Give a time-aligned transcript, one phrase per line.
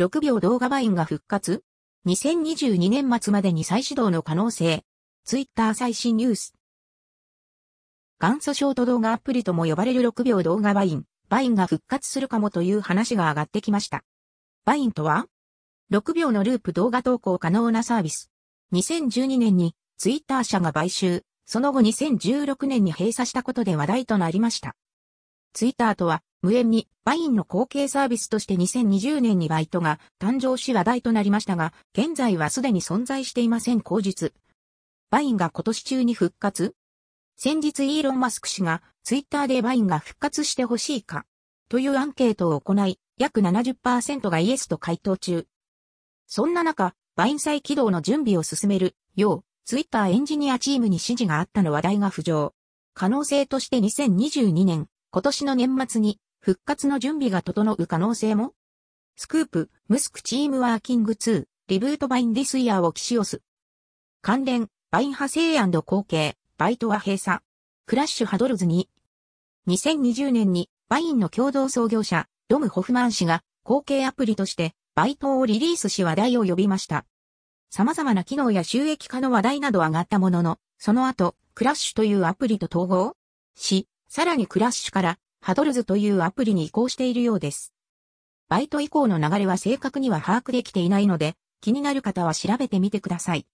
[0.00, 1.62] 6秒動画 Vine が復活
[2.06, 4.82] ?2022 年末までに再始動の可能性。
[5.26, 6.54] ツイッター最新ニュース。
[8.18, 14.02] 元祖ショート動画アプリとも呼ばれる6秒動画 Vine、Vine が復活するかもという話が上がってきました。
[14.64, 15.26] Vine とは
[15.92, 18.30] ?6 秒のループ動画投稿可能なサービス。
[18.72, 24.76] 2012年にツイッター社が買収、その後2016年に閉鎖したことで話題となりました。
[25.52, 34.34] ツイッターとは無縁に Vine の後継サービスとして2020年に Byte が誕生し話題となりましたが、現在はすでに存在していません口述。
[35.10, 36.74] Vine が今年中に復活
[37.36, 41.24] 先日イーロン・マスク氏がツイッターで Vine が復活してほしいか
[41.68, 45.46] というアンケートを行い、約70%がイエスと回答中。
[46.26, 52.54] そんな中、 Vine 再起動の準備を進めるよう、ツイッターエンジニアチームに指示があったの話題が浮上。
[52.92, 58.52] 可能性として2022年、今年の年末に復活の準備が整う可能性も？
[59.16, 63.42] Scoop、Musk team working to reboot Vine this year を起し押す。
[64.22, 67.40] 関連、 Vine 派生後継、 Byte は閉鎖。
[67.86, 68.88] Clash Huddles に。
[69.66, 77.04] 2020年に Vine の共同創業者、ドム・ホフマン氏が後継アプリとして Byte をリリースし話題を呼びました。
[77.68, 83.16] 様々な機能や収益化の話題など上がったものの、その後、 Clash というアプリと統合
[83.56, 87.72] し、さらにクラッシュからハドルズというアプリに移行しているようです。
[88.48, 93.46] バイト以降の流れは正確には把握できていないので、気になる方は調べてみてください。